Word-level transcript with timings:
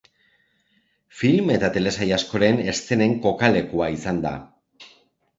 Film 1.17 1.51
eta 1.55 1.67
telesail 1.75 2.13
askoren 2.17 2.57
eszenen 2.73 3.13
kokalekua 3.27 3.91
izan 3.97 4.23
da. 4.25 4.33